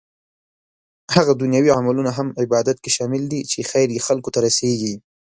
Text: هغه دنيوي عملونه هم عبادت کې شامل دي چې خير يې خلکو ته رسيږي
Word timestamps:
هغه 1.15 1.31
دنيوي 1.41 1.69
عملونه 1.77 2.11
هم 2.17 2.27
عبادت 2.41 2.77
کې 2.83 2.89
شامل 2.97 3.23
دي 3.31 3.41
چې 3.51 3.59
خير 3.69 3.87
يې 3.95 4.01
خلکو 4.07 4.29
ته 4.33 4.39
رسيږي 4.47 4.93